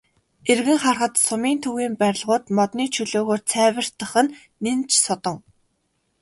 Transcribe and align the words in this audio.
Эргэн 0.51 0.77
харахад 0.83 1.13
сумын 1.25 1.57
төвийн 1.63 1.93
барилгууд 2.01 2.45
модны 2.57 2.85
чөлөөгөөр 2.95 3.41
цайвартах 3.51 4.13
нь 4.23 4.33
нэн 4.63 4.79
ч 4.89 4.91
содон. 5.05 5.37